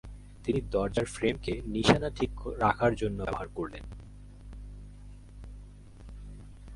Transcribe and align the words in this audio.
তিনি 0.43 0.59
দরজার 0.71 1.05
ফ্রেম 1.05 1.35
কে 1.41 1.53
নিশানা 1.65 2.09
ঠিক 2.09 2.31
রাখার 2.59 2.91
জন্য 2.95 3.17
ব্যবহার 3.23 3.47
করলেন। 3.55 3.83